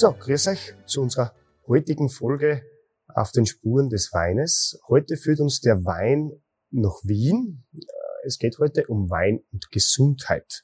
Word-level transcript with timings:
So, 0.00 0.12
grüß 0.12 0.46
euch 0.46 0.74
zu 0.86 1.02
unserer 1.02 1.34
heutigen 1.66 2.08
Folge 2.08 2.62
auf 3.08 3.32
den 3.32 3.46
Spuren 3.46 3.88
des 3.88 4.12
Weines. 4.12 4.78
Heute 4.86 5.16
führt 5.16 5.40
uns 5.40 5.60
der 5.60 5.84
Wein 5.84 6.30
nach 6.70 7.00
Wien. 7.02 7.64
Es 8.22 8.38
geht 8.38 8.60
heute 8.60 8.86
um 8.86 9.10
Wein 9.10 9.40
und 9.50 9.72
Gesundheit. 9.72 10.62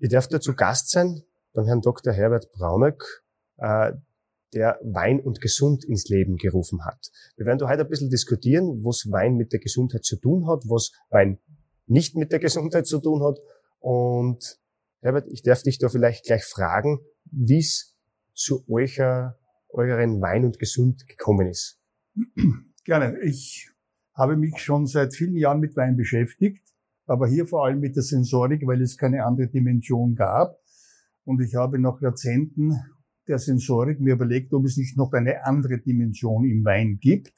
Ich 0.00 0.08
darf 0.08 0.26
dazu 0.26 0.52
Gast 0.52 0.90
sein 0.90 1.22
beim 1.52 1.66
Herrn 1.66 1.80
Dr. 1.80 2.12
Herbert 2.12 2.50
Braunöck, 2.50 3.04
äh, 3.58 3.92
der 4.52 4.80
Wein 4.82 5.20
und 5.20 5.40
Gesund 5.40 5.84
ins 5.84 6.08
Leben 6.08 6.36
gerufen 6.36 6.84
hat. 6.84 7.12
Wir 7.36 7.46
werden 7.46 7.64
heute 7.68 7.82
ein 7.82 7.88
bisschen 7.88 8.10
diskutieren, 8.10 8.84
was 8.84 9.12
Wein 9.12 9.36
mit 9.36 9.52
der 9.52 9.60
Gesundheit 9.60 10.04
zu 10.04 10.16
tun 10.16 10.48
hat, 10.48 10.64
was 10.64 10.90
Wein 11.08 11.38
nicht 11.86 12.16
mit 12.16 12.32
der 12.32 12.40
Gesundheit 12.40 12.88
zu 12.88 12.98
tun 12.98 13.22
hat. 13.22 13.38
Und 13.78 14.58
Herbert, 15.02 15.28
ich 15.28 15.42
darf 15.42 15.62
dich 15.62 15.78
da 15.78 15.88
vielleicht 15.88 16.24
gleich 16.24 16.44
fragen, 16.44 16.98
wie 17.30 17.58
es 17.58 17.93
zu 18.34 18.64
eurer, 18.68 19.38
euren 19.68 20.20
Wein 20.20 20.44
und 20.44 20.58
Gesund 20.58 21.06
gekommen 21.08 21.48
ist? 21.48 21.80
Gerne. 22.84 23.18
Ich 23.22 23.70
habe 24.14 24.36
mich 24.36 24.58
schon 24.58 24.86
seit 24.86 25.14
vielen 25.14 25.36
Jahren 25.36 25.60
mit 25.60 25.76
Wein 25.76 25.96
beschäftigt, 25.96 26.62
aber 27.06 27.26
hier 27.26 27.46
vor 27.46 27.64
allem 27.64 27.80
mit 27.80 27.96
der 27.96 28.02
Sensorik, 28.02 28.66
weil 28.66 28.82
es 28.82 28.96
keine 28.96 29.24
andere 29.24 29.48
Dimension 29.48 30.14
gab. 30.14 30.58
Und 31.24 31.40
ich 31.40 31.54
habe 31.54 31.78
nach 31.78 32.00
Jahrzehnten 32.00 32.74
der 33.26 33.38
Sensorik 33.38 34.00
mir 34.00 34.14
überlegt, 34.14 34.52
ob 34.52 34.64
es 34.64 34.76
nicht 34.76 34.96
noch 34.96 35.12
eine 35.12 35.44
andere 35.46 35.78
Dimension 35.78 36.44
im 36.44 36.64
Wein 36.64 36.98
gibt 37.00 37.32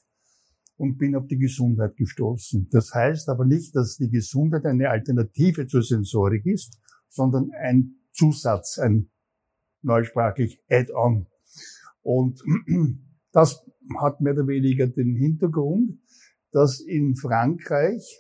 und 0.77 0.99
bin 0.99 1.15
auf 1.15 1.27
die 1.27 1.39
Gesundheit 1.39 1.97
gestoßen. 1.97 2.69
Das 2.71 2.93
heißt 2.93 3.29
aber 3.29 3.45
nicht, 3.45 3.75
dass 3.77 3.97
die 3.97 4.11
Gesundheit 4.11 4.67
eine 4.67 4.91
Alternative 4.91 5.67
zur 5.67 5.83
Sensorik 5.83 6.45
ist, 6.47 6.79
sondern 7.09 7.51
ein 7.53 7.97
Zusatz, 8.13 8.79
ein 8.79 9.11
neusprachlich 9.87 10.61
Add-on. 10.69 11.27
Und 12.03 12.43
das 13.33 13.65
hat 13.99 14.21
mehr 14.21 14.35
oder 14.35 14.47
weniger 14.47 14.87
den 14.87 15.15
Hintergrund, 15.15 15.99
dass 16.53 16.81
in 16.81 17.17
Frankreich 17.17 18.19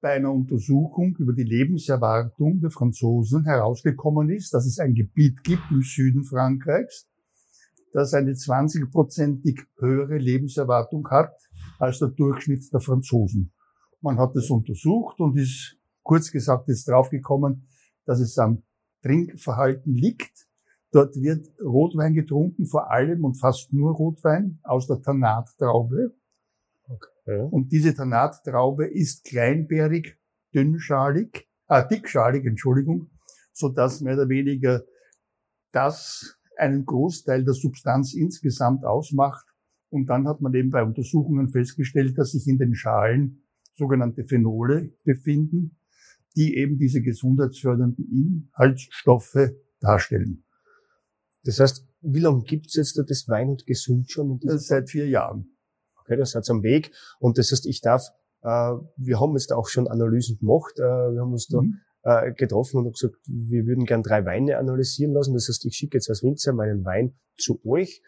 bei 0.00 0.12
einer 0.12 0.32
Untersuchung 0.32 1.16
über 1.16 1.32
die 1.32 1.44
Lebenserwartung 1.44 2.60
der 2.60 2.70
Franzosen 2.70 3.44
herausgekommen 3.44 4.28
ist, 4.28 4.52
dass 4.52 4.66
es 4.66 4.78
ein 4.78 4.94
Gebiet 4.94 5.42
gibt 5.42 5.62
im 5.70 5.80
Süden 5.80 6.24
Frankreichs, 6.24 7.08
das 7.92 8.12
eine 8.12 8.32
20-prozentig 8.32 9.62
höhere 9.78 10.18
Lebenserwartung 10.18 11.08
hat 11.08 11.34
als 11.78 12.00
der 12.00 12.08
Durchschnitt 12.08 12.70
der 12.72 12.80
Franzosen. 12.80 13.52
Man 14.02 14.18
hat 14.18 14.36
es 14.36 14.50
untersucht 14.50 15.20
und 15.20 15.38
ist 15.38 15.78
kurz 16.02 16.30
gesagt 16.30 16.68
jetzt 16.68 16.86
draufgekommen, 16.88 17.66
dass 18.04 18.20
es 18.20 18.36
am 18.36 18.62
Trinkverhalten 19.02 19.94
liegt 19.94 20.46
Dort 20.94 21.20
wird 21.20 21.48
Rotwein 21.60 22.14
getrunken, 22.14 22.66
vor 22.66 22.92
allem 22.92 23.24
und 23.24 23.34
fast 23.34 23.72
nur 23.72 23.94
Rotwein 23.94 24.60
aus 24.62 24.86
der 24.86 25.00
Tanattraube. 25.00 26.14
Okay. 26.86 27.48
Und 27.50 27.72
diese 27.72 27.96
Tanattraube 27.96 28.86
ist 28.86 29.24
kleinbärig, 29.24 30.16
dünnschalig, 30.54 31.48
äh, 31.66 31.82
dickschalig, 31.88 32.46
Entschuldigung, 32.46 33.10
so 33.52 33.70
dass 33.70 34.02
mehr 34.02 34.14
oder 34.14 34.28
weniger 34.28 34.84
das 35.72 36.38
einen 36.56 36.86
Großteil 36.86 37.42
der 37.42 37.54
Substanz 37.54 38.14
insgesamt 38.14 38.84
ausmacht. 38.84 39.46
Und 39.90 40.06
dann 40.06 40.28
hat 40.28 40.40
man 40.42 40.54
eben 40.54 40.70
bei 40.70 40.84
Untersuchungen 40.84 41.48
festgestellt, 41.48 42.16
dass 42.18 42.30
sich 42.30 42.46
in 42.46 42.58
den 42.58 42.76
Schalen 42.76 43.42
sogenannte 43.74 44.24
Phenole 44.24 44.92
befinden, 45.02 45.76
die 46.36 46.56
eben 46.56 46.78
diese 46.78 47.02
gesundheitsfördernden 47.02 48.06
Inhaltsstoffe 48.54 49.50
darstellen. 49.80 50.43
Das 51.44 51.60
heißt, 51.60 51.86
wie 52.00 52.20
lange 52.20 52.42
gibt's 52.42 52.74
jetzt 52.74 52.98
da 52.98 53.02
das 53.02 53.28
Wein 53.28 53.50
und 53.50 53.66
Gesund 53.66 54.10
schon? 54.10 54.40
Seit 54.42 54.90
vier 54.90 55.08
Jahren. 55.08 55.56
Okay, 56.00 56.16
das 56.16 56.34
hat's 56.34 56.50
am 56.50 56.62
Weg. 56.62 56.92
Und 57.18 57.38
das 57.38 57.50
heißt, 57.50 57.66
ich 57.66 57.80
darf, 57.80 58.08
äh, 58.42 58.72
wir 58.96 59.20
haben 59.20 59.34
jetzt 59.34 59.52
auch 59.52 59.68
schon 59.68 59.88
Analysen 59.88 60.38
gemacht, 60.38 60.78
äh, 60.78 60.82
wir 60.82 61.20
haben 61.20 61.32
uns 61.32 61.46
da 61.46 61.62
mhm. 61.62 61.80
äh, 62.02 62.32
getroffen 62.32 62.78
und 62.78 62.92
gesagt, 62.92 63.16
wir 63.26 63.66
würden 63.66 63.86
gern 63.86 64.02
drei 64.02 64.24
Weine 64.24 64.58
analysieren 64.58 65.12
lassen. 65.12 65.34
Das 65.34 65.48
heißt, 65.48 65.64
ich 65.64 65.76
schicke 65.76 65.96
jetzt 65.96 66.08
als 66.10 66.22
Winzer 66.22 66.52
meinen 66.52 66.84
Wein 66.84 67.14
zu 67.38 67.60
euch. 67.64 68.02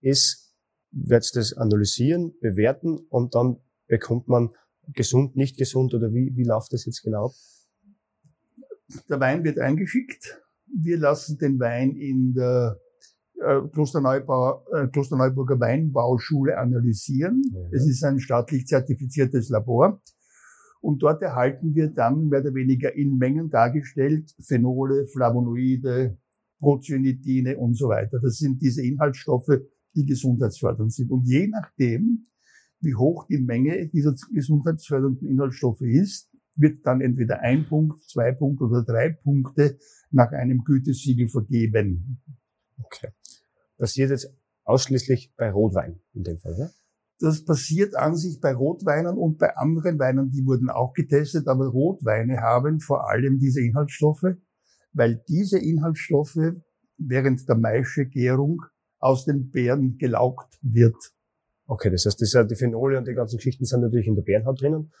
Es 0.00 0.54
wird 0.90 1.34
das 1.36 1.52
analysieren, 1.54 2.34
bewerten 2.40 2.98
und 3.08 3.34
dann 3.34 3.58
bekommt 3.86 4.28
man 4.28 4.50
gesund, 4.88 5.36
nicht 5.36 5.56
gesund 5.56 5.94
oder 5.94 6.12
wie, 6.12 6.36
wie 6.36 6.44
läuft 6.44 6.72
das 6.72 6.86
jetzt 6.86 7.02
genau? 7.02 7.32
Der 9.08 9.20
Wein 9.20 9.42
wird 9.42 9.58
eingeschickt 9.58 10.41
wir 10.74 10.98
lassen 10.98 11.38
den 11.38 11.58
Wein 11.58 11.96
in 11.96 12.34
der 12.34 12.78
äh, 13.40 13.60
Klosterneubau, 13.72 14.64
äh, 14.72 14.88
Klosterneuburger 14.88 15.58
Weinbauschule 15.58 16.58
analysieren. 16.58 17.42
Ja. 17.52 17.60
Es 17.72 17.86
ist 17.86 18.04
ein 18.04 18.20
staatlich 18.20 18.66
zertifiziertes 18.66 19.48
Labor. 19.48 20.00
Und 20.80 21.02
dort 21.02 21.22
erhalten 21.22 21.74
wir 21.74 21.88
dann 21.88 22.28
mehr 22.28 22.40
oder 22.40 22.54
weniger 22.54 22.94
in 22.94 23.16
Mengen 23.16 23.50
dargestellt 23.50 24.34
Phenole, 24.40 25.06
Flavonoide, 25.06 26.18
Procyanidine 26.58 27.56
und 27.56 27.76
so 27.76 27.88
weiter. 27.88 28.18
Das 28.20 28.38
sind 28.38 28.60
diese 28.60 28.84
Inhaltsstoffe, 28.84 29.60
die 29.94 30.06
gesundheitsfördernd 30.06 30.92
sind. 30.92 31.10
Und 31.10 31.24
je 31.26 31.48
nachdem, 31.48 32.24
wie 32.80 32.94
hoch 32.94 33.26
die 33.28 33.38
Menge 33.38 33.88
dieser 33.88 34.14
gesundheitsfördernden 34.32 35.28
Inhaltsstoffe 35.28 35.82
ist, 35.82 36.31
wird 36.54 36.86
dann 36.86 37.00
entweder 37.00 37.40
ein 37.40 37.66
Punkt, 37.66 38.02
zwei 38.08 38.32
Punkte 38.32 38.64
oder 38.64 38.82
drei 38.82 39.10
Punkte 39.10 39.78
nach 40.10 40.32
einem 40.32 40.64
Gütesiegel 40.64 41.28
vergeben. 41.28 42.20
Okay. 42.82 43.08
Passiert 43.78 44.10
jetzt 44.10 44.32
ausschließlich 44.64 45.34
bei 45.36 45.50
Rotwein 45.50 46.00
in 46.14 46.24
dem 46.24 46.38
Fall, 46.38 46.56
ne? 46.56 46.70
Das 47.18 47.44
passiert 47.44 47.94
an 47.94 48.16
sich 48.16 48.40
bei 48.40 48.52
Rotweinen 48.52 49.16
und 49.16 49.38
bei 49.38 49.56
anderen 49.56 49.96
Weinen, 50.00 50.30
die 50.30 50.44
wurden 50.44 50.68
auch 50.68 50.92
getestet, 50.92 51.46
aber 51.46 51.68
Rotweine 51.68 52.40
haben 52.40 52.80
vor 52.80 53.08
allem 53.08 53.38
diese 53.38 53.60
Inhaltsstoffe, 53.60 54.34
weil 54.92 55.22
diese 55.28 55.58
Inhaltsstoffe 55.58 56.54
während 56.98 57.48
der 57.48 57.54
Maischegärung 57.54 58.62
aus 58.98 59.24
den 59.24 59.52
Beeren 59.52 59.98
gelaugt 59.98 60.58
wird. 60.62 60.96
Okay, 61.66 61.90
das 61.90 62.06
heißt, 62.06 62.20
das, 62.20 62.48
die 62.48 62.56
Phenole 62.56 62.98
und 62.98 63.06
die 63.06 63.14
ganzen 63.14 63.36
Geschichten 63.36 63.66
sind 63.66 63.82
natürlich 63.82 64.08
in 64.08 64.16
der 64.16 64.22
Bärenhaut 64.22 64.60
drinnen 64.60 64.92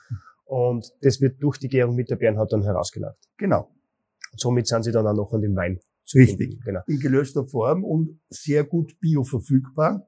und 0.52 0.92
das 1.00 1.22
wird 1.22 1.42
durch 1.42 1.56
die 1.56 1.68
Gärung 1.68 1.94
mit 1.94 2.10
der 2.10 2.16
Bärenhaut 2.16 2.52
dann 2.52 2.62
herausgelaugt. 2.62 3.26
Genau. 3.38 3.70
Und 4.32 4.38
somit 4.38 4.66
sind 4.66 4.82
sie 4.82 4.92
dann 4.92 5.06
auch 5.06 5.14
noch 5.14 5.32
an 5.32 5.40
den 5.40 5.56
Wein. 5.56 5.80
Richtig. 6.14 6.62
Genau. 6.62 6.80
In 6.86 7.00
gelöster 7.00 7.46
Form 7.46 7.84
und 7.84 8.20
sehr 8.28 8.62
gut 8.62 9.00
bioverfügbar. 9.00 10.06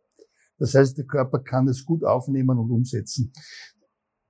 Das 0.59 0.75
heißt, 0.75 0.99
der 0.99 1.07
Körper 1.07 1.39
kann 1.39 1.67
es 1.67 1.87
gut 1.87 2.05
aufnehmen 2.05 2.59
und 2.59 2.71
umsetzen. 2.71 3.33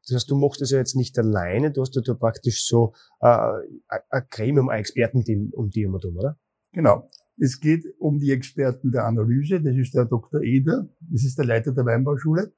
Das 0.07 0.15
heißt, 0.15 0.31
du 0.31 0.37
machst 0.37 0.63
es 0.63 0.71
ja 0.71 0.79
jetzt 0.79 0.95
nicht 0.95 1.19
alleine, 1.19 1.73
du 1.73 1.81
hast 1.81 1.97
ja 1.97 2.03
da 2.03 2.15
praktisch 2.15 2.65
so 2.65 2.93
äh, 3.19 3.51
ein 3.89 4.23
Gremium, 4.31 4.69
ein 4.69 4.79
Expertenteam 4.79 5.51
um 5.53 5.71
die 5.71 5.83
immer 5.83 5.99
tun, 5.99 6.17
oder? 6.17 6.39
Genau. 6.71 7.09
Es 7.38 7.59
geht 7.59 7.87
um 7.99 8.21
die 8.21 8.31
Experten 8.31 8.93
der 8.93 9.05
Analyse, 9.06 9.61
das 9.61 9.75
ist 9.75 9.94
der 9.94 10.05
Dr. 10.05 10.43
Eder, 10.43 10.88
das 11.00 11.25
ist 11.25 11.37
der 11.38 11.47
Leiter 11.47 11.73
der 11.73 11.85
Weinbauschule. 11.85 12.53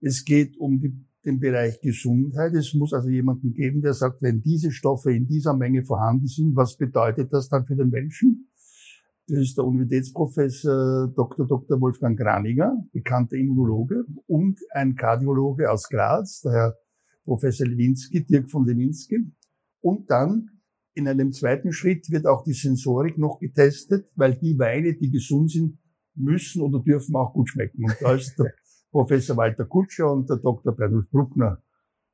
Es 0.00 0.26
geht 0.26 0.58
um 0.58 0.80
die 0.80 1.07
den 1.24 1.40
Bereich 1.40 1.80
Gesundheit. 1.80 2.54
Es 2.54 2.74
muss 2.74 2.92
also 2.92 3.08
jemanden 3.08 3.52
geben, 3.52 3.82
der 3.82 3.94
sagt, 3.94 4.22
wenn 4.22 4.42
diese 4.42 4.70
Stoffe 4.70 5.12
in 5.12 5.26
dieser 5.26 5.54
Menge 5.54 5.84
vorhanden 5.84 6.26
sind, 6.26 6.56
was 6.56 6.76
bedeutet 6.76 7.32
das 7.32 7.48
dann 7.48 7.66
für 7.66 7.76
den 7.76 7.90
Menschen? 7.90 8.48
Das 9.26 9.40
ist 9.40 9.58
der 9.58 9.64
Universitätsprofessor 9.64 11.12
Dr. 11.14 11.46
Dr. 11.46 11.80
Wolfgang 11.80 12.18
Graninger, 12.18 12.74
bekannter 12.92 13.36
Immunologe 13.36 14.06
und 14.26 14.58
ein 14.72 14.94
Kardiologe 14.94 15.70
aus 15.70 15.88
Graz, 15.88 16.40
der 16.40 16.52
Herr 16.52 16.74
Professor 17.24 17.66
Lewinsky, 17.66 18.24
Dirk 18.24 18.50
von 18.50 18.64
Lewinsky. 18.66 19.30
Und 19.80 20.10
dann 20.10 20.48
in 20.94 21.06
einem 21.06 21.32
zweiten 21.32 21.72
Schritt 21.72 22.10
wird 22.10 22.26
auch 22.26 22.42
die 22.42 22.54
Sensorik 22.54 23.18
noch 23.18 23.38
getestet, 23.38 24.10
weil 24.16 24.34
die 24.34 24.58
Weine, 24.58 24.94
die 24.94 25.10
gesund 25.10 25.50
sind, 25.50 25.78
müssen 26.14 26.62
oder 26.62 26.80
dürfen 26.82 27.14
auch 27.14 27.34
gut 27.34 27.50
schmecken. 27.50 27.84
Und 27.84 27.96
da 28.00 28.14
ist 28.14 28.34
der 28.38 28.52
Professor 28.90 29.36
Walter 29.36 29.66
Kutscher 29.66 30.10
und 30.10 30.28
der 30.28 30.36
Dr. 30.36 30.74
Bernhard 30.74 31.10
Bruckner 31.10 31.62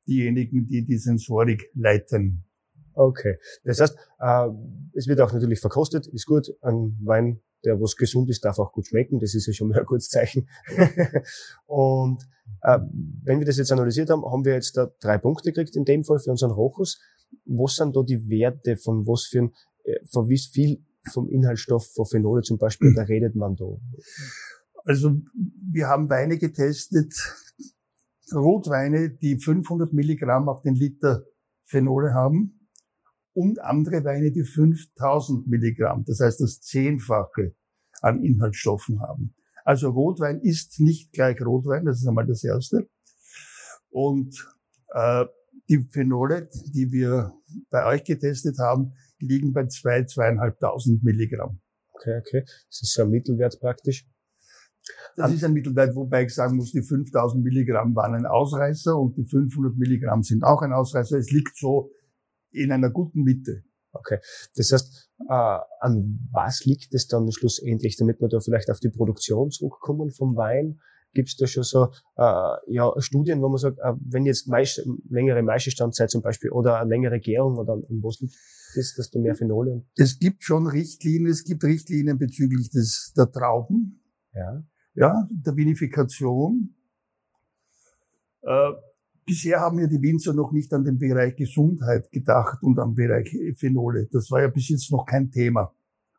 diejenigen, 0.07 0.65
die 0.65 0.85
die 0.85 0.97
Sensorik 0.97 1.71
leiten. 1.73 2.45
Okay. 2.93 3.37
Das 3.63 3.79
heißt, 3.79 3.97
äh, 4.19 4.47
es 4.93 5.07
wird 5.07 5.19
auch 5.21 5.33
natürlich 5.33 5.59
verkostet, 5.59 6.07
ist 6.07 6.25
gut. 6.25 6.47
Ein 6.61 6.97
Wein, 7.03 7.41
der 7.65 7.79
was 7.81 7.95
gesund 7.95 8.29
ist, 8.29 8.45
darf 8.45 8.59
auch 8.59 8.71
gut 8.71 8.87
schmecken. 8.87 9.19
Das 9.19 9.35
ist 9.35 9.47
ja 9.47 9.53
schon 9.53 9.69
mal 9.69 9.79
ein 9.79 9.85
gutes 9.85 10.09
Zeichen. 10.09 10.47
und 11.65 12.23
äh, 12.61 12.79
wenn 13.23 13.39
wir 13.39 13.45
das 13.45 13.57
jetzt 13.57 13.71
analysiert 13.71 14.09
haben, 14.09 14.23
haben 14.25 14.45
wir 14.45 14.53
jetzt 14.53 14.77
da 14.77 14.91
drei 14.99 15.17
Punkte 15.17 15.51
gekriegt 15.51 15.75
in 15.75 15.85
dem 15.85 16.03
Fall 16.03 16.19
für 16.19 16.31
unseren 16.31 16.51
Rochus. 16.51 16.99
Was 17.45 17.75
sind 17.75 17.95
da 17.95 18.03
die 18.03 18.29
Werte 18.29 18.77
von 18.77 19.05
was 19.07 19.25
für 19.25 19.39
ein, 19.39 19.53
äh, 19.83 19.99
von 20.05 20.29
wie 20.29 20.39
viel 20.39 20.83
vom 21.11 21.29
Inhaltsstoff 21.29 21.85
von 21.93 22.05
Phenole 22.05 22.41
zum 22.41 22.57
Beispiel, 22.57 22.93
da 22.95 23.03
redet 23.03 23.35
man 23.35 23.55
da? 23.55 23.65
Also 24.85 25.19
wir 25.71 25.87
haben 25.87 26.09
Weine 26.09 26.37
getestet, 26.37 27.13
Rotweine, 28.31 29.09
die 29.09 29.37
500 29.39 29.93
Milligramm 29.93 30.47
auf 30.47 30.61
den 30.61 30.75
Liter 30.75 31.25
Phenole 31.65 32.13
haben 32.13 32.69
und 33.33 33.59
andere 33.59 34.03
Weine, 34.03 34.31
die 34.31 34.43
5000 34.43 35.47
Milligramm, 35.47 36.05
das 36.05 36.19
heißt 36.19 36.39
das 36.39 36.61
Zehnfache 36.61 37.55
an 38.01 38.23
Inhaltsstoffen 38.23 39.01
haben. 39.01 39.33
Also 39.63 39.89
Rotwein 39.89 40.39
ist 40.41 40.79
nicht 40.79 41.11
gleich 41.11 41.41
Rotwein, 41.41 41.85
das 41.85 41.99
ist 41.99 42.07
einmal 42.07 42.27
das 42.27 42.43
Erste. 42.43 42.87
Und 43.89 44.47
äh, 44.93 45.25
die 45.69 45.87
Phenole, 45.91 46.49
die 46.73 46.91
wir 46.91 47.33
bei 47.71 47.85
euch 47.87 48.03
getestet 48.03 48.59
haben, 48.59 48.93
liegen 49.19 49.53
bei 49.53 49.65
zwei, 49.65 50.03
zweieinhalbtausend 50.03 51.03
Milligramm. 51.03 51.59
Okay, 51.93 52.19
okay. 52.19 52.43
Das 52.69 52.83
ist 52.83 52.99
ein 52.99 53.09
Mittelwert 53.09 53.59
praktisch. 53.59 54.05
Das 55.15 55.31
ist 55.31 55.43
ein 55.43 55.53
Mittelwert, 55.53 55.95
wobei 55.95 56.23
ich 56.23 56.33
sagen 56.33 56.57
muss, 56.57 56.71
die 56.71 56.81
5000 56.81 57.43
Milligramm 57.43 57.95
waren 57.95 58.15
ein 58.15 58.25
Ausreißer 58.25 58.97
und 58.97 59.17
die 59.17 59.25
500 59.25 59.75
Milligramm 59.77 60.23
sind 60.23 60.43
auch 60.43 60.61
ein 60.61 60.73
Ausreißer. 60.73 61.17
Es 61.17 61.31
liegt 61.31 61.57
so 61.57 61.91
in 62.51 62.71
einer 62.71 62.89
guten 62.89 63.23
Mitte. 63.23 63.63
Okay. 63.93 64.19
Das 64.55 64.71
heißt, 64.71 65.09
äh, 65.29 65.59
an 65.79 66.19
was 66.31 66.65
liegt 66.65 66.93
es 66.93 67.07
dann 67.07 67.31
schlussendlich, 67.31 67.95
damit 67.95 68.19
wir 68.19 68.27
da 68.27 68.39
vielleicht 68.41 68.69
auf 68.69 68.79
die 68.79 68.89
Produktion 68.89 69.51
zurückkommen 69.51 70.11
vom 70.11 70.35
Wein? 70.35 70.81
Gibt 71.13 71.29
es 71.29 71.37
da 71.37 71.47
schon 71.47 71.63
so 71.63 71.85
äh, 72.17 72.73
ja, 72.73 72.91
Studien, 72.97 73.41
wo 73.41 73.47
man 73.47 73.57
sagt, 73.57 73.79
äh, 73.79 73.93
wenn 74.01 74.25
jetzt 74.25 74.49
Maisch, 74.49 74.81
längere 75.09 75.43
Maischestandzeit 75.43 76.11
zum 76.11 76.21
Beispiel 76.21 76.51
oder 76.51 76.81
eine 76.81 76.89
längere 76.89 77.21
Gärung 77.21 77.57
oder 77.57 77.73
an 77.73 77.83
was 78.01 78.19
liegt 78.19 78.35
das, 78.75 78.95
dass 78.97 79.11
du 79.11 79.19
mehr 79.19 79.35
Phenole? 79.35 79.85
Es 79.95 80.19
gibt 80.19 80.43
schon 80.43 80.67
Richtlinien, 80.67 81.31
es 81.31 81.45
gibt 81.45 81.63
Richtlinien 81.63 82.17
bezüglich 82.17 82.69
des, 82.69 83.13
der 83.15 83.31
Trauben. 83.31 84.01
Ja 84.33 84.61
ja, 84.95 85.27
der 85.29 85.55
Vinifikation. 85.55 86.73
Äh, 88.41 88.71
bisher 89.25 89.59
haben 89.59 89.79
ja 89.79 89.87
die 89.87 90.01
Winzer 90.01 90.33
noch 90.33 90.51
nicht 90.51 90.73
an 90.73 90.83
den 90.83 90.97
Bereich 90.97 91.35
Gesundheit 91.35 92.11
gedacht 92.11 92.63
und 92.63 92.79
am 92.79 92.95
Bereich 92.95 93.35
Phenole. 93.57 94.07
Das 94.11 94.31
war 94.31 94.41
ja 94.41 94.47
bis 94.47 94.69
jetzt 94.69 94.91
noch 94.91 95.05
kein 95.05 95.31
Thema. 95.31 95.73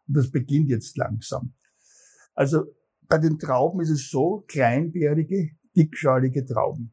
Und 0.07 0.17
das 0.17 0.31
beginnt 0.31 0.69
jetzt 0.69 0.97
langsam. 0.97 1.55
Also 2.35 2.65
bei 3.09 3.19
den 3.19 3.39
Trauben 3.39 3.81
ist 3.81 3.91
es 3.91 4.11
so, 4.11 4.45
kleinbärige, 4.47 5.51
dickschalige 5.75 6.45
Trauben. 6.45 6.93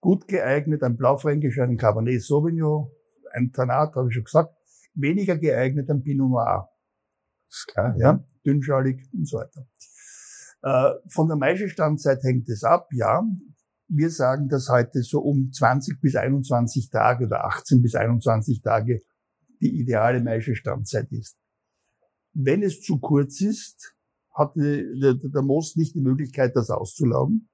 Gut 0.00 0.26
geeignet, 0.26 0.82
ein 0.82 0.96
Blaufränkisch, 0.96 1.58
ein 1.58 1.76
Cabernet 1.76 2.22
Sauvignon, 2.22 2.90
ein 3.32 3.52
Tanat, 3.52 3.94
habe 3.94 4.08
ich 4.08 4.14
schon 4.14 4.24
gesagt. 4.24 4.54
Weniger 4.94 5.36
geeignet, 5.36 5.90
ein 5.90 6.02
Pinot 6.02 6.30
Noir. 6.30 6.68
Ist 7.48 7.66
klar. 7.68 7.94
Ja, 7.98 8.24
dünnschalig 8.44 9.08
und 9.12 9.28
so 9.28 9.38
weiter. 9.38 9.66
Äh, 10.62 10.90
von 11.08 11.28
der 11.28 11.36
Maischestandzeit 11.36 12.22
hängt 12.22 12.48
es 12.48 12.64
ab, 12.64 12.88
ja. 12.92 13.22
Wir 13.88 14.10
sagen, 14.10 14.48
dass 14.48 14.68
heute 14.68 15.02
so 15.02 15.20
um 15.20 15.50
20 15.52 16.00
bis 16.00 16.14
21 16.14 16.90
Tage 16.90 17.26
oder 17.26 17.44
18 17.44 17.82
bis 17.82 17.94
21 17.94 18.62
Tage 18.62 19.00
die 19.60 19.80
ideale 19.80 20.22
Maischestandzeit 20.22 21.10
ist. 21.12 21.36
Wenn 22.32 22.62
es 22.62 22.80
zu 22.82 22.98
kurz 22.98 23.40
ist, 23.40 23.96
hat 24.32 24.54
der, 24.56 25.14
der 25.14 25.42
Most 25.42 25.76
nicht 25.76 25.94
die 25.94 26.00
Möglichkeit, 26.00 26.54
das 26.54 26.70
auszulaugen. 26.70 27.48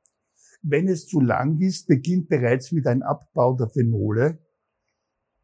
Wenn 0.63 0.89
es 0.89 1.07
zu 1.07 1.21
lang 1.21 1.59
ist, 1.61 1.87
beginnt 1.87 2.29
bereits 2.29 2.73
wieder 2.73 2.91
ein 2.91 3.03
Abbau 3.03 3.57
der 3.57 3.69
Phenole. 3.69 4.39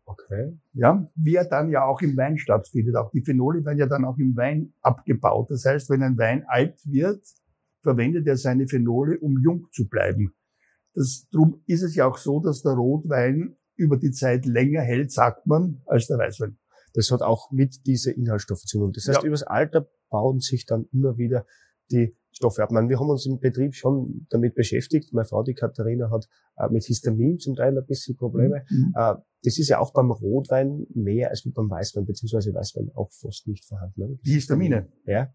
Okay. 0.04 0.58
Ja, 0.72 1.06
wie 1.14 1.36
er 1.36 1.44
dann 1.44 1.70
ja 1.70 1.84
auch 1.84 2.02
im 2.02 2.16
Wein 2.16 2.36
stattfindet. 2.36 2.96
Auch 2.96 3.10
die 3.12 3.22
Phenole 3.22 3.64
werden 3.64 3.78
ja 3.78 3.86
dann 3.86 4.04
auch 4.04 4.18
im 4.18 4.36
Wein 4.36 4.74
abgebaut. 4.82 5.50
Das 5.50 5.64
heißt, 5.64 5.88
wenn 5.90 6.02
ein 6.02 6.18
Wein 6.18 6.44
alt 6.46 6.78
wird, 6.84 7.24
verwendet 7.82 8.26
er 8.26 8.36
seine 8.36 8.66
Phenole, 8.66 9.18
um 9.18 9.38
jung 9.42 9.66
zu 9.72 9.88
bleiben. 9.88 10.34
Das, 10.94 11.26
drum 11.30 11.62
ist 11.66 11.82
es 11.82 11.94
ja 11.94 12.06
auch 12.06 12.18
so, 12.18 12.40
dass 12.40 12.62
der 12.62 12.72
Rotwein 12.72 13.56
über 13.76 13.96
die 13.96 14.10
Zeit 14.10 14.46
länger 14.46 14.82
hält, 14.82 15.10
sagt 15.10 15.46
man, 15.46 15.82
als 15.86 16.06
der 16.06 16.18
Weißwein. 16.18 16.58
Das 16.94 17.10
hat 17.10 17.22
auch 17.22 17.50
mit 17.50 17.86
dieser 17.86 18.14
Inhaltsstoffe 18.14 18.64
zu 18.64 18.78
tun. 18.78 18.92
Das 18.92 19.08
heißt, 19.08 19.22
ja. 19.22 19.26
übers 19.26 19.42
Alter 19.42 19.88
bauen 20.10 20.40
sich 20.40 20.66
dann 20.66 20.86
immer 20.92 21.16
wieder 21.16 21.46
die 21.90 22.14
Stoffe 22.30 22.62
ab. 22.62 22.70
meine, 22.70 22.88
wir 22.88 22.98
haben 22.98 23.08
uns 23.08 23.26
im 23.26 23.40
Betrieb 23.40 23.74
schon 23.74 24.26
damit 24.30 24.54
beschäftigt. 24.54 25.12
Meine 25.12 25.26
Frau, 25.26 25.42
die 25.42 25.54
Katharina, 25.54 26.10
hat 26.10 26.28
äh, 26.56 26.68
mit 26.70 26.84
Histamin 26.84 27.38
zum 27.38 27.54
Teil 27.54 27.76
ein 27.76 27.86
bisschen 27.86 28.16
Probleme. 28.16 28.64
Mhm. 28.70 28.94
Äh, 28.96 29.14
das 29.42 29.58
ist 29.58 29.68
ja 29.68 29.78
auch 29.78 29.92
beim 29.92 30.10
Rotwein 30.10 30.86
mehr 30.94 31.30
als 31.30 31.42
beim 31.52 31.68
Weißwein, 31.68 32.06
beziehungsweise 32.06 32.54
Weißwein 32.54 32.90
auch 32.94 33.10
fast 33.12 33.48
nicht 33.48 33.64
vorhanden. 33.64 34.00
Ne? 34.00 34.18
Die 34.24 34.34
Histamine. 34.34 34.88
Ja. 35.04 35.32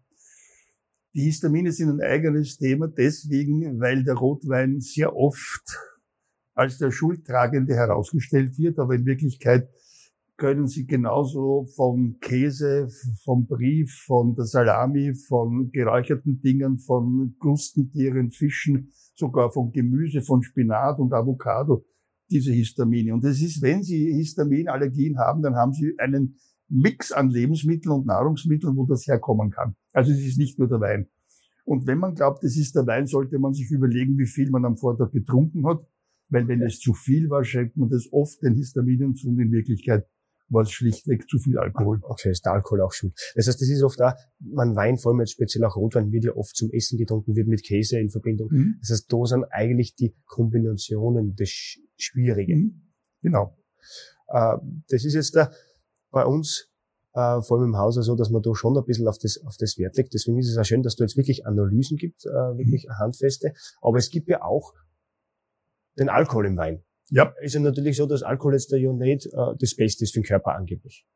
Die 1.18 1.24
Histamine 1.24 1.72
sind 1.72 1.90
ein 1.90 2.00
eigenes 2.00 2.58
Thema 2.58 2.86
deswegen, 2.86 3.80
weil 3.80 4.04
der 4.04 4.14
Rotwein 4.14 4.78
sehr 4.78 5.16
oft 5.16 5.76
als 6.54 6.78
der 6.78 6.92
Schuldtragende 6.92 7.74
herausgestellt 7.74 8.56
wird, 8.56 8.78
aber 8.78 8.94
in 8.94 9.04
Wirklichkeit 9.04 9.68
können 10.36 10.68
sie 10.68 10.86
genauso 10.86 11.66
vom 11.74 12.20
Käse, 12.20 12.86
vom 13.24 13.48
Brief, 13.48 14.04
von 14.06 14.36
der 14.36 14.44
Salami, 14.44 15.12
von 15.12 15.72
geräucherten 15.72 16.40
Dingen, 16.40 16.78
von 16.78 17.34
Krustentieren, 17.40 18.30
Fischen, 18.30 18.92
sogar 19.16 19.50
von 19.50 19.72
Gemüse, 19.72 20.22
von 20.22 20.44
Spinat 20.44 21.00
und 21.00 21.12
Avocado 21.12 21.84
diese 22.30 22.52
Histamine. 22.52 23.12
Und 23.12 23.24
das 23.24 23.40
ist, 23.40 23.60
wenn 23.60 23.82
Sie 23.82 24.12
Histaminallergien 24.12 25.18
haben, 25.18 25.42
dann 25.42 25.56
haben 25.56 25.72
Sie 25.72 25.98
einen 25.98 26.36
Mix 26.68 27.12
an 27.12 27.30
Lebensmitteln 27.30 27.94
und 27.94 28.06
Nahrungsmitteln, 28.06 28.76
wo 28.76 28.86
das 28.86 29.06
herkommen 29.06 29.50
kann. 29.50 29.74
Also 29.92 30.12
es 30.12 30.20
ist 30.20 30.38
nicht 30.38 30.58
nur 30.58 30.68
der 30.68 30.80
Wein. 30.80 31.08
Und 31.64 31.86
wenn 31.86 31.98
man 31.98 32.14
glaubt, 32.14 32.44
es 32.44 32.56
ist 32.56 32.74
der 32.76 32.86
Wein, 32.86 33.06
sollte 33.06 33.38
man 33.38 33.52
sich 33.52 33.70
überlegen, 33.70 34.16
wie 34.18 34.26
viel 34.26 34.50
man 34.50 34.64
am 34.64 34.76
Vortag 34.76 35.12
getrunken 35.12 35.66
hat. 35.66 35.86
Weil 36.30 36.46
wenn 36.46 36.62
es 36.62 36.78
zu 36.78 36.92
viel 36.92 37.30
war, 37.30 37.44
schreibt 37.44 37.76
man 37.76 37.88
das 37.88 38.08
oft 38.12 38.42
den 38.42 38.54
Histaminen 38.54 39.14
zu 39.14 39.28
und 39.28 39.38
in 39.38 39.50
Wirklichkeit 39.50 40.06
war 40.50 40.62
es 40.62 40.70
schlichtweg 40.70 41.28
zu 41.28 41.38
viel 41.38 41.58
Alkohol. 41.58 42.00
Okay, 42.02 42.30
ist 42.30 42.44
der 42.44 42.52
Alkohol 42.52 42.80
auch 42.80 42.92
schuld. 42.92 43.12
Das 43.34 43.46
heißt, 43.48 43.60
das 43.60 43.68
ist 43.68 43.82
oft 43.82 44.00
auch, 44.00 44.14
man 44.40 44.74
Wein, 44.76 44.96
vor 44.96 45.12
allem 45.12 45.20
jetzt 45.20 45.32
speziell 45.32 45.64
auch 45.64 45.76
Rotwein, 45.76 46.10
wird 46.10 46.24
ja 46.24 46.34
oft 46.36 46.56
zum 46.56 46.70
Essen 46.70 46.98
getrunken, 46.98 47.36
wird 47.36 47.48
mit 47.48 47.62
Käse 47.62 47.98
in 47.98 48.10
Verbindung. 48.10 48.48
Mhm. 48.50 48.76
Das 48.80 48.90
heißt, 48.90 49.12
da 49.12 49.24
sind 49.24 49.44
eigentlich 49.50 49.94
die 49.94 50.14
Kombinationen 50.26 51.34
das 51.36 51.50
Schwierige. 51.96 52.56
Mhm. 52.56 52.82
Genau. 53.22 53.56
Äh, 54.28 54.56
das 54.88 55.04
ist 55.04 55.14
jetzt 55.14 55.34
der, 55.34 55.50
bei 56.10 56.24
uns, 56.24 56.68
äh, 57.14 57.40
vor 57.42 57.58
allem 57.58 57.70
im 57.70 57.76
Haus, 57.76 57.96
so, 57.96 58.14
dass 58.14 58.30
man 58.30 58.42
da 58.42 58.54
schon 58.54 58.76
ein 58.76 58.84
bisschen 58.84 59.08
auf 59.08 59.18
das, 59.18 59.40
auf 59.44 59.56
das 59.58 59.78
Wert 59.78 59.96
legt. 59.96 60.14
Deswegen 60.14 60.38
ist 60.38 60.50
es 60.50 60.56
auch 60.56 60.64
schön, 60.64 60.82
dass 60.82 60.96
du 60.96 61.04
jetzt 61.04 61.16
wirklich 61.16 61.46
Analysen 61.46 61.96
gibt, 61.96 62.24
äh, 62.26 62.30
wirklich 62.30 62.86
mhm. 62.86 62.98
handfeste. 62.98 63.52
Aber 63.80 63.98
es 63.98 64.10
gibt 64.10 64.28
ja 64.28 64.42
auch 64.42 64.72
den 65.98 66.08
Alkohol 66.08 66.46
im 66.46 66.56
Wein. 66.56 66.84
Ja. 67.10 67.34
Ist 67.40 67.54
ja 67.54 67.60
natürlich 67.60 67.96
so, 67.96 68.06
dass 68.06 68.22
Alkohol 68.22 68.52
jetzt 68.52 68.70
der 68.70 68.78
ja 68.78 68.92
nicht 68.92 69.26
äh, 69.26 69.54
das 69.58 69.74
Beste 69.74 70.04
ist 70.04 70.12
für 70.12 70.20
den 70.20 70.26
Körper 70.26 70.54
angeblich. 70.54 71.06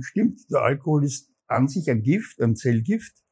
Stimmt, 0.00 0.40
der 0.50 0.62
Alkohol 0.62 1.04
ist 1.04 1.30
an 1.46 1.68
sich 1.68 1.88
ein 1.88 2.02
Gift, 2.02 2.40
ein 2.40 2.56
Zellgift. 2.56 3.22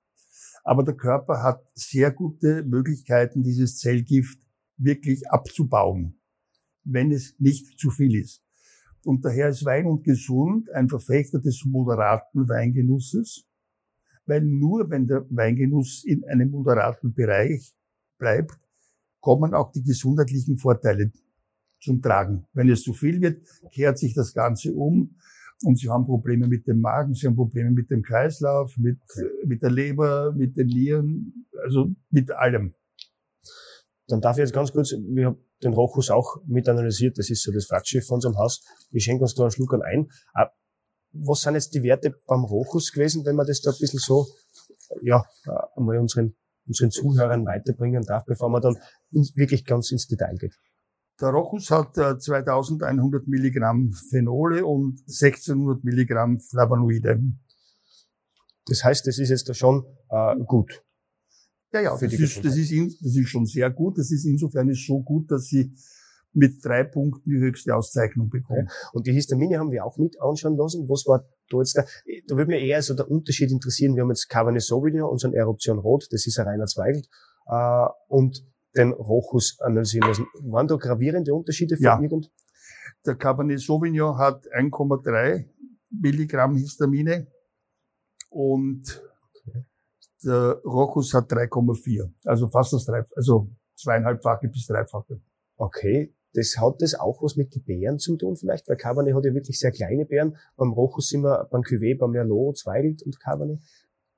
Aber 0.63 0.83
der 0.83 0.95
Körper 0.95 1.43
hat 1.43 1.63
sehr 1.75 2.11
gute 2.11 2.63
Möglichkeiten, 2.63 3.43
dieses 3.43 3.79
Zellgift 3.79 4.39
wirklich 4.77 5.29
abzubauen, 5.31 6.21
wenn 6.85 7.13
es 7.13 7.35
nicht 7.39 7.79
zu 7.79 7.91
viel 7.91 8.19
ist. 8.19 8.44
Und 9.05 9.25
daher 9.25 9.49
ist 9.49 9.65
Wein 9.65 9.87
und 9.87 10.05
Gesund 10.05 10.71
ein 10.71 10.89
Verfechter 10.89 11.39
des 11.39 11.65
moderaten 11.65 12.49
Weingenusses, 12.49 13.47
weil 14.27 14.41
nur 14.41 14.89
wenn 14.91 15.07
der 15.07 15.27
Weingenuss 15.29 16.05
in 16.05 16.25
einem 16.25 16.51
moderaten 16.51 17.13
Bereich 17.13 17.75
bleibt, 18.19 18.59
kommen 19.21 19.55
auch 19.55 19.73
die 19.73 19.83
gesundheitlichen 19.83 20.57
Vorteile 20.57 21.13
zum 21.81 22.01
Tragen. 22.01 22.47
Wenn 22.55 22.69
es 22.71 22.83
zu 22.83 22.95
viel 22.95 23.21
wird, 23.21 23.47
kehrt 23.71 23.99
sich 23.99 24.15
das 24.15 24.33
Ganze 24.33 24.73
um 24.73 25.17
und 25.63 25.79
Sie 25.79 25.89
haben 25.89 26.07
Probleme 26.07 26.49
mit 26.49 26.67
dem 26.67 26.81
Magen, 26.81 27.15
Sie 27.15 27.27
haben 27.27 27.37
Probleme 27.37 27.71
mit 27.71 27.91
dem 27.91 28.03
Kreislauf, 28.03 28.77
mit, 28.79 28.99
mit 29.45 29.63
der 29.63 29.71
Leber, 29.71 30.33
mit 30.33 30.57
den 30.57 30.69
Nieren, 30.69 31.47
also 31.63 31.95
mit 32.11 32.31
allem. 32.31 32.75
Dann 34.09 34.21
darf 34.21 34.37
ich 34.37 34.41
jetzt 34.41 34.53
ganz 34.55 34.73
kurz, 34.73 34.93
wir 34.93 35.27
haben 35.27 35.39
den 35.65 35.73
Rochus 35.73 36.11
auch 36.11 36.37
mit 36.47 36.69
analysiert, 36.69 37.19
das 37.19 37.31
ist 37.31 37.43
so 37.43 37.53
das 37.53 37.67
Flaggschiff 37.67 38.07
von 38.07 38.17
unserem 38.17 38.37
Haus. 38.37 38.63
Wir 38.91 39.01
schenken 39.01 39.23
uns 39.23 39.35
da 39.35 39.45
einen 39.45 39.51
Schluck 39.51 39.75
ein. 39.75 40.11
Ah, 40.35 40.51
was 41.13 41.43
sind 41.43 41.55
jetzt 41.55 41.75
die 41.75 41.83
Werte 41.83 42.15
beim 42.27 42.45
Rochus 42.45 42.93
gewesen, 42.93 43.25
wenn 43.25 43.37
man 43.37 43.47
das 43.47 43.61
da 43.61 43.71
ein 43.71 43.77
bisschen 43.79 44.01
so, 44.01 44.27
ja, 45.03 45.25
äh, 45.47 45.79
einmal 45.79 45.99
unseren, 45.99 46.37
unseren 46.67 46.91
Zuhörern 46.91 47.47
weiterbringen 47.47 48.03
darf, 48.03 48.25
bevor 48.25 48.49
man 48.51 48.63
dann 48.63 48.79
wirklich 49.11 49.65
ganz 49.65 49.91
ins 49.93 50.07
Detail 50.07 50.37
geht? 50.37 50.55
Der 51.21 51.29
Rochus 51.29 51.71
hat 51.71 51.97
äh, 51.97 52.19
2100 52.19 53.29
Milligramm 53.29 53.93
Phenole 54.11 54.67
und 54.67 55.01
1600 55.07 55.85
Milligramm 55.85 56.41
Flavonoide. 56.41 57.21
Das 58.67 58.83
heißt, 58.83 59.07
das 59.07 59.19
ist 59.19 59.29
jetzt 59.31 59.49
da 59.49 59.55
schon 59.55 59.85
äh, 60.11 60.35
gut. 60.45 60.84
Ja, 61.75 61.81
ja, 61.81 61.97
Für 61.97 62.07
das 62.07 62.21
ist, 62.21 62.45
das, 62.45 62.57
ist 62.57 62.71
in, 62.71 62.87
das 63.03 63.17
ist 63.17 63.29
schon 63.29 63.47
sehr 63.47 63.69
gut. 63.71 63.99
Das 63.99 64.11
ist 64.13 64.25
insofern 64.25 64.69
ist 64.69 64.87
so 64.87 65.03
gut, 65.03 65.31
dass 65.31 65.47
sie 65.47 65.75
mit 66.33 66.65
drei 66.65 66.85
Punkten 66.85 67.31
die 67.31 67.39
höchste 67.39 67.75
Auszeichnung 67.75 68.29
bekommen. 68.31 68.69
Und 68.93 69.07
die 69.07 69.13
Histamine 69.13 69.59
haben 69.59 69.71
wir 69.73 69.85
auch 69.85 69.99
mit 69.99 70.21
anschauen 70.21 70.57
lassen. 70.57 70.89
Was 70.89 71.05
war 71.07 71.25
da 71.51 71.59
jetzt 71.59 71.77
der, 71.77 71.87
da 72.29 72.37
würde 72.37 72.51
mir 72.51 72.61
eher 72.61 72.81
so 72.81 72.95
der 72.95 73.11
Unterschied 73.11 73.51
interessieren. 73.51 73.97
Wir 73.97 74.03
haben 74.03 74.11
jetzt 74.11 74.29
Cabernet 74.29 74.63
Sauvignon, 74.63 75.09
unseren 75.11 75.35
Eruption 75.35 75.79
Rot, 75.79 76.07
das 76.11 76.27
ist 76.27 76.39
ein 76.39 76.47
reiner 76.47 76.67
Zweigelt, 76.67 77.09
äh, 77.47 77.87
und 78.09 78.45
den 78.77 78.93
Rochus 78.93 79.59
analysieren 79.61 80.09
lassen. 80.09 80.27
Waren 80.43 80.67
da 80.69 80.77
gravierende 80.77 81.35
Unterschiede 81.35 81.77
von 81.77 81.85
Ja. 81.85 82.01
irgend? 82.01 82.31
Der 83.07 83.17
Cabernet 83.17 83.61
Sauvignon 83.61 84.17
hat 84.19 84.47
1,3 84.53 85.45
Milligramm 85.91 86.57
Histamine 86.57 87.27
und 88.31 89.03
der 90.25 90.61
Rochus 90.65 91.15
hat 91.15 91.31
3,4. 91.31 92.11
Also 92.25 92.49
fast 92.49 92.73
das 92.73 92.85
drei, 92.85 93.05
also 93.17 93.51
zweieinhalbfache 93.77 94.49
bis 94.49 94.67
dreifache. 94.67 95.21
Okay. 95.57 96.15
Das 96.35 96.57
hat 96.59 96.83
das 96.83 96.97
auch 96.97 97.23
was 97.23 97.37
mit 97.37 97.55
den 97.55 97.63
Beeren 97.63 97.99
zu 97.99 98.17
tun 98.17 98.35
vielleicht? 98.35 98.69
Weil 98.69 98.77
Cabernet 98.77 99.15
hat 99.15 99.25
ja 99.25 99.33
wirklich 99.35 99.59
sehr 99.59 99.71
kleine 99.71 100.05
Beeren. 100.05 100.37
Beim 100.57 100.73
Rochus 100.73 101.09
sind 101.09 101.23
wir 101.23 101.47
beim 101.51 101.63
Cuvée, 101.63 101.97
beim 101.97 102.11
Merlot, 102.11 102.59
Zweigelt 102.59 103.03
und 103.03 103.21
Cabernet. 103.21 103.61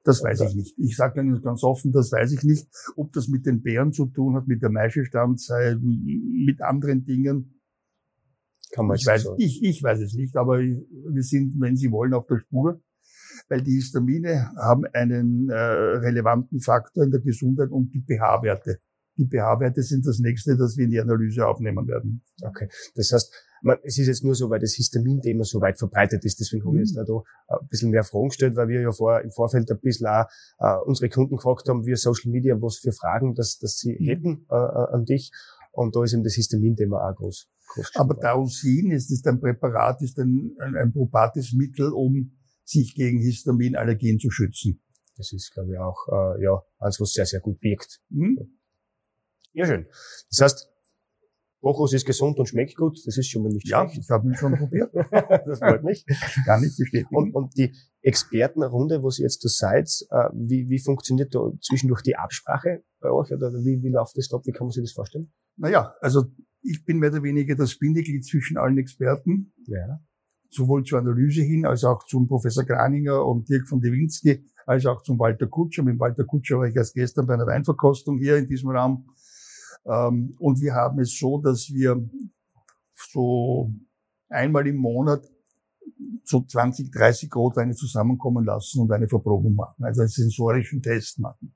Das 0.03 0.23
weiß 0.23 0.41
ich 0.43 0.55
nicht. 0.55 0.79
Ich 0.79 0.97
sage 0.97 1.21
Ihnen 1.21 1.43
ganz 1.43 1.63
offen, 1.65 1.93
das 1.93 2.13
weiß 2.13 2.33
ich 2.33 2.43
nicht. 2.45 2.69
Ob 2.95 3.13
das 3.13 3.29
mit 3.29 3.45
den 3.45 3.61
Beeren 3.63 3.93
zu 3.93 4.07
tun 4.07 4.37
hat, 4.37 4.47
mit 4.47 4.63
der 4.63 4.71
Maischestandzeit, 4.71 5.79
mit 5.83 6.63
anderen 6.63 7.05
Dingen. 7.05 7.61
Kann 8.71 8.87
man 8.87 8.97
Ich 8.97 9.07
weiß, 9.07 9.25
sagen. 9.25 9.37
ich, 9.39 9.63
ich 9.63 9.83
weiß 9.83 10.01
es 10.01 10.15
nicht, 10.15 10.37
aber 10.37 10.59
wir 10.59 11.23
sind, 11.23 11.61
wenn 11.61 11.77
Sie 11.77 11.91
wollen, 11.91 12.15
auf 12.15 12.27
der 12.27 12.39
Spur, 12.39 12.81
weil 13.49 13.63
die 13.63 13.75
Histamine 13.77 14.51
haben 14.57 14.85
einen 14.93 15.49
äh, 15.49 15.55
relevanten 15.55 16.61
Faktor 16.61 17.05
in 17.05 17.11
der 17.11 17.21
Gesundheit 17.21 17.71
und 17.71 17.93
die 17.93 18.01
pH-Werte. 18.03 18.79
Die 19.19 19.27
pH-Werte 19.27 19.83
sind 19.83 20.07
das 20.07 20.19
nächste, 20.19 20.57
das 20.57 20.77
wir 20.77 20.85
in 20.85 20.91
die 20.91 21.01
Analyse 21.01 21.47
aufnehmen 21.47 21.87
werden. 21.89 22.23
Okay. 22.43 22.69
Das 22.95 23.13
heißt, 23.13 23.33
man, 23.63 23.79
es 23.83 23.97
ist 23.99 24.09
jetzt 24.09 24.25
nur 24.25 24.35
so, 24.35 24.51
weil 24.51 24.61
das 24.61 24.75
Histamin-Thema 24.75 25.45
so 25.45 25.61
weit 25.63 25.79
verbreitet 25.79 26.25
ist. 26.27 26.39
Deswegen 26.39 26.65
habe 26.67 26.77
ich 26.77 26.81
Mhm. 26.93 26.97
jetzt 26.97 26.97
da, 26.97 27.05
da 27.05 27.57
ein 27.61 27.69
bisschen 27.69 27.91
mehr 27.91 28.05
Fragen 28.05 28.29
gestellt, 28.29 28.57
weil 28.57 28.69
wir 28.69 28.83
ja 28.83 28.93
vor, 28.93 29.21
im 29.23 29.31
Vorfeld 29.31 29.71
ein 29.71 29.81
bisschen 29.81 30.07
auch 30.07 30.27
äh, 30.59 30.77
unsere 30.85 31.09
Kunden 31.09 31.37
gefragt 31.37 31.67
haben, 31.69 31.87
via 31.87 31.97
Social 31.97 32.31
Media, 32.31 32.61
was 32.61 32.77
für 32.77 32.93
Fragen, 32.93 33.35
dass, 33.35 33.59
dass 33.59 33.79
sie 33.79 33.97
Mhm. 33.99 34.05
hätten 34.07 34.47
äh, 34.51 34.55
äh, 34.55 34.95
an 34.95 35.05
dich. 35.07 35.33
Und 35.73 35.97
da 35.97 36.05
ist 36.05 36.13
eben 36.13 36.23
das 36.25 36.35
Histamin-Thema 36.35 37.09
auch 37.09 37.15
groß. 37.17 37.49
groß 37.75 37.93
Aber. 37.95 38.19
Tausin 38.21 38.91
ist 38.93 39.11
ist 39.11 39.27
ein 39.27 39.41
Präparat, 39.41 40.03
ist 40.03 40.19
ein, 40.19 40.55
ein, 40.61 40.77
ein 40.77 40.93
probates 40.93 41.53
Mittel, 41.55 41.91
um 41.93 42.36
sich 42.67 42.95
gegen 42.95 43.19
Histaminallergien 43.21 44.19
zu 44.19 44.31
schützen. 44.31 44.83
Das 45.17 45.33
ist, 45.33 45.53
glaube 45.55 45.73
ich, 45.73 45.79
auch 45.79 46.07
äh, 46.13 46.43
ja, 46.43 46.61
eins, 46.79 47.01
was 47.01 47.13
sehr, 47.13 47.25
sehr 47.25 47.41
gut 47.41 47.63
wirkt. 47.63 48.01
Hm? 48.11 48.59
Ja, 49.55 49.65
schön. 49.67 49.87
Das 50.31 50.41
heißt, 50.43 50.69
Rochus 51.63 51.95
ist 51.95 52.05
gesund 52.05 52.39
und 52.39 52.47
schmeckt 52.47 52.77
gut. 52.77 52.99
Das 53.07 53.17
ist 53.17 53.29
schon 53.31 53.43
mal 53.43 53.49
nicht 53.49 53.67
Ja, 53.67 53.87
schlecht. 53.89 54.05
ich 54.05 54.11
habe 54.11 54.29
ihn 54.29 54.35
schon 54.35 54.55
probiert. 54.57 54.93
das 55.47 55.59
freut 55.59 55.83
mich. 55.85 56.05
Gar 56.45 56.61
nicht 56.61 56.77
bestätigen. 56.77 57.17
Und, 57.17 57.35
und 57.35 57.57
die 57.57 57.75
Expertenrunde, 58.03 59.03
wo 59.03 59.09
Sie 59.11 59.23
jetzt 59.23 59.43
da 59.45 59.49
seid, 59.49 59.89
äh, 60.11 60.29
wie, 60.35 60.69
wie 60.69 60.79
funktioniert 60.79 61.35
da 61.35 61.51
zwischendurch 61.63 62.03
die 62.03 62.17
Absprache 62.17 62.85
bei 63.01 63.11
euch? 63.11 63.33
Oder 63.33 63.51
wie, 63.53 63.83
wie 63.83 63.89
läuft 63.91 64.19
das 64.19 64.31
ab? 64.33 64.43
Wie 64.45 64.53
kann 64.53 64.67
man 64.67 64.73
sich 64.73 64.83
das 64.85 64.93
vorstellen? 64.93 65.33
Naja, 65.57 65.95
also 66.01 66.27
ich 66.63 66.85
bin 66.85 66.99
mehr 66.99 67.11
oder 67.11 67.23
weniger 67.23 67.55
das 67.57 67.79
Bindeglied 67.79 68.25
zwischen 68.27 68.59
allen 68.59 68.77
Experten, 68.79 69.53
Ja. 69.67 70.01
Sowohl 70.57 70.85
zur 70.85 70.99
Analyse 70.99 71.43
hin, 71.43 71.67
als 71.67 71.85
auch 71.85 72.05
zum 72.07 72.27
Professor 72.27 72.65
Graninger 72.65 73.25
und 73.25 73.49
Dirk 73.49 73.69
von 73.69 73.81
Dewinski, 73.81 74.45
als 74.67 74.87
auch 74.87 75.03
zum 75.03 75.19
Walter 75.19 75.47
Kutscher. 75.47 75.83
Mit 75.83 76.01
Walter 76.01 76.25
Kutscher 76.25 76.59
war 76.59 76.67
ich 76.67 76.75
erst 76.75 76.95
gestern 76.95 77.27
bei 77.27 77.35
einer 77.35 77.47
Weinverkostung 77.47 78.19
hier 78.19 78.37
in 78.37 78.49
diesem 78.49 78.71
Raum. 78.71 79.09
Ähm, 79.85 80.35
Und 80.39 80.61
wir 80.61 80.75
haben 80.75 80.99
es 81.01 81.17
so, 81.17 81.39
dass 81.39 81.71
wir 81.73 82.03
so 82.95 83.71
einmal 84.29 84.67
im 84.67 84.77
Monat 84.77 85.23
so 86.25 86.43
20, 86.43 86.91
30 86.91 87.35
Rotweine 87.35 87.75
zusammenkommen 87.75 88.45
lassen 88.45 88.81
und 88.81 88.91
eine 88.91 89.09
Verprobung 89.09 89.55
machen, 89.55 89.85
also 89.85 90.01
einen 90.01 90.09
sensorischen 90.09 90.83
Test 90.83 91.21
machen. 91.21 91.55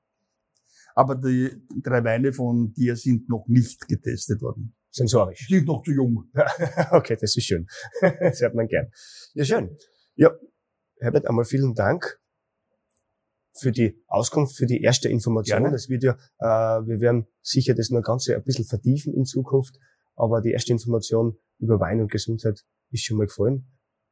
Aber 0.95 1.15
die 1.15 1.51
drei 1.83 2.05
Weine 2.05 2.33
von 2.33 2.73
dir 2.73 2.97
sind 2.97 3.29
noch 3.29 3.47
nicht 3.49 3.89
getestet 3.89 4.43
worden. 4.43 4.75
Sensorisch. 4.91 5.47
Die 5.49 5.57
sind 5.57 5.67
noch 5.67 5.83
zu 5.83 5.93
jung. 5.93 6.31
okay, 6.91 7.17
das 7.21 7.37
ist 7.37 7.45
schön. 7.45 7.67
das 8.01 8.41
hört 8.41 8.55
man 8.55 8.67
gern. 8.67 8.91
Ja, 9.35 9.45
schön. 9.45 9.77
Ja, 10.17 10.33
Herbert, 10.99 11.27
einmal 11.27 11.45
vielen 11.45 11.75
Dank 11.75 12.21
für 13.53 13.73
die 13.73 14.03
Auskunft, 14.07 14.57
für 14.57 14.67
die 14.67 14.83
erste 14.83 15.09
Information. 15.09 15.63
Gerne. 15.63 15.73
Das 15.73 15.89
wird 15.89 16.03
ja, 16.03 16.13
äh, 16.39 16.87
wir 16.87 17.01
werden 17.01 17.27
sicher 17.43 17.75
das 17.75 17.91
noch 17.91 18.03
Ganze 18.03 18.35
ein 18.35 18.43
bisschen 18.43 18.65
vertiefen 18.65 19.15
in 19.15 19.25
Zukunft, 19.25 19.77
aber 20.15 20.41
die 20.41 20.53
erste 20.53 20.73
Information 20.73 21.39
über 21.59 21.79
Wein 21.81 22.01
und 22.01 22.11
Gesundheit 22.11 22.65
ist 22.91 23.05
schon 23.05 23.19
mal 23.19 23.27
gefallen. 23.27 23.67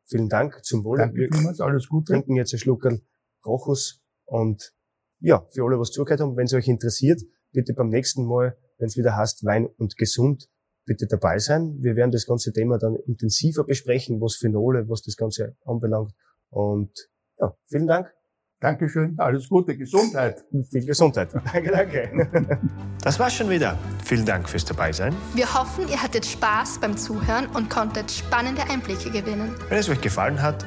Vielen 0.06 0.28
Dank 0.28 0.64
zum 0.64 0.84
Wohl. 0.84 0.98
Danke 0.98 1.28
vielmals, 1.30 1.60
alles 1.60 1.88
Gute. 1.88 2.12
trinken 2.12 2.36
jetzt 2.36 2.52
ein 2.52 2.58
Schluckerl 2.58 3.00
Rochus 3.44 4.02
und 4.24 4.72
ja, 5.20 5.46
für 5.50 5.64
alle, 5.64 5.78
was 5.78 5.90
zugehört 5.90 6.20
haben, 6.20 6.36
wenn 6.36 6.44
es 6.44 6.54
euch 6.54 6.68
interessiert, 6.68 7.20
bitte 7.52 7.74
beim 7.74 7.88
nächsten 7.88 8.24
Mal, 8.24 8.56
wenn 8.78 8.86
es 8.86 8.96
wieder 8.96 9.16
heißt 9.16 9.44
Wein 9.44 9.66
und 9.66 9.96
gesund, 9.96 10.48
bitte 10.88 11.06
dabei 11.06 11.38
sein. 11.38 11.76
Wir 11.80 11.94
werden 11.94 12.10
das 12.10 12.26
ganze 12.26 12.52
Thema 12.52 12.78
dann 12.78 12.96
intensiver 13.06 13.62
besprechen, 13.62 14.20
was 14.20 14.36
Phenole, 14.36 14.88
was 14.88 15.02
das 15.02 15.16
Ganze 15.16 15.54
anbelangt. 15.64 16.12
Und 16.50 16.90
ja, 17.38 17.54
vielen 17.68 17.86
Dank 17.86 18.12
Dankeschön, 18.60 19.14
alles 19.18 19.48
Gute, 19.48 19.76
Gesundheit. 19.76 20.44
und 20.50 20.66
viel 20.66 20.84
Gesundheit. 20.84 21.28
danke, 21.52 21.70
danke. 21.70 22.58
Das 23.04 23.18
war's 23.20 23.34
schon 23.34 23.48
wieder. 23.50 23.78
Vielen 24.04 24.26
Dank 24.26 24.48
fürs 24.48 24.64
Dabeisein. 24.64 25.14
Wir 25.34 25.54
hoffen, 25.54 25.86
ihr 25.88 26.02
hattet 26.02 26.26
Spaß 26.26 26.80
beim 26.80 26.96
Zuhören 26.96 27.46
und 27.54 27.70
konntet 27.70 28.10
spannende 28.10 28.62
Einblicke 28.68 29.10
gewinnen. 29.10 29.54
Wenn 29.68 29.78
es 29.78 29.88
euch 29.88 30.00
gefallen 30.00 30.42
hat, 30.42 30.66